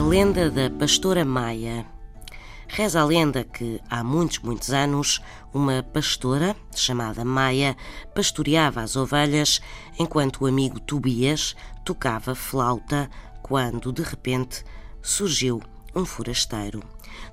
[0.00, 1.86] lenda da pastora Maia.
[2.66, 5.20] Reza a lenda que, há muitos, muitos anos,
[5.52, 7.76] uma pastora, chamada Maia,
[8.14, 9.60] pastoreava as ovelhas
[9.98, 11.54] enquanto o amigo Tobias
[11.84, 13.08] tocava flauta
[13.42, 14.64] quando, de repente,
[15.00, 15.62] surgiu
[15.94, 16.82] um forasteiro.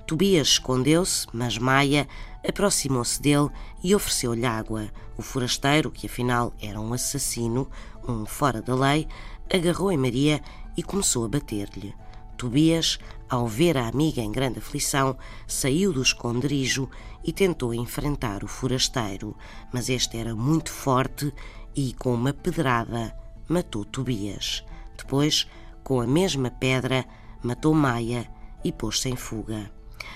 [0.06, 2.06] Tobias escondeu-se, mas Maia
[2.46, 3.50] aproximou-se dele
[3.82, 4.88] e ofereceu-lhe água.
[5.16, 7.68] O forasteiro, que afinal era um assassino,
[8.06, 9.08] um fora da lei,
[9.52, 10.40] agarrou em Maria
[10.76, 11.94] e começou a bater-lhe.
[12.42, 12.98] Tobias,
[13.30, 16.90] ao ver a amiga em grande aflição, saiu do esconderijo
[17.22, 19.36] e tentou enfrentar o forasteiro,
[19.72, 21.32] mas este era muito forte
[21.72, 23.16] e, com uma pedrada,
[23.48, 24.64] matou Tobias.
[24.98, 25.46] Depois,
[25.84, 27.04] com a mesma pedra,
[27.44, 28.28] matou Maia
[28.64, 29.70] e pôs-se em fuga.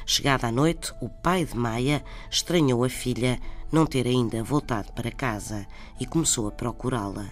[0.05, 3.39] Chegada a noite, o pai de Maia estranhou a filha
[3.71, 5.65] não ter ainda voltado para casa
[6.01, 7.27] e começou a procurá-la.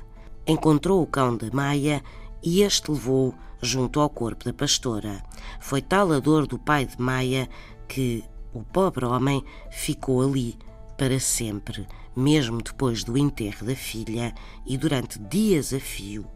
[0.46, 2.00] Encontrou o cão de Maia
[2.44, 5.24] e este levou junto ao corpo da pastora.
[5.58, 7.48] Foi tal a dor do pai de Maia
[7.88, 10.56] que o pobre homem ficou ali
[10.98, 14.34] para sempre, mesmo depois do enterro da filha
[14.66, 16.26] e durante dias a fio,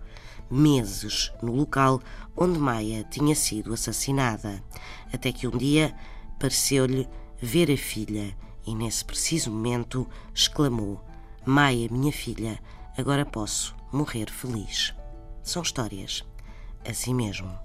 [0.51, 2.01] meses no local
[2.35, 4.65] onde Maia tinha sido assassinada,
[5.13, 5.95] até que um dia
[6.41, 7.07] pareceu-lhe
[7.41, 8.35] ver a filha
[8.67, 11.05] e nesse preciso momento exclamou:
[11.45, 12.59] Maia, minha filha,
[12.97, 14.98] agora posso morrer feliz.
[15.49, 16.23] São histórias
[16.87, 17.59] assim mesmo.